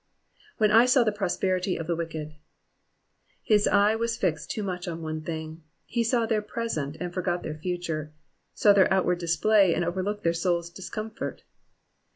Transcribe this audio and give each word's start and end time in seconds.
^^When 0.59 0.71
I 0.71 0.87
saw 0.87 1.03
the 1.03 1.11
prosperity 1.11 1.77
of 1.77 1.85
the 1.85 1.95
wicked,^ 1.95 2.29
^ 2.29 2.35
His 3.43 3.67
eye 3.67 3.95
was 3.95 4.17
fixed 4.17 4.49
too 4.49 4.63
much 4.63 4.87
on 4.87 5.03
one 5.03 5.21
thing; 5.21 5.61
he 5.85 6.03
saw 6.03 6.25
their 6.25 6.41
present, 6.41 6.97
and 6.99 7.13
forgot 7.13 7.43
their 7.43 7.59
future, 7.59 8.11
saw 8.55 8.73
their 8.73 8.91
outward 8.91 9.19
display, 9.19 9.75
and 9.75 9.85
overlooked 9.85 10.23
their 10.23 10.33
souPs 10.33 10.71
discomfort. 10.73 11.43